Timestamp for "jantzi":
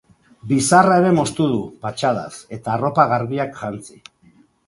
3.63-4.01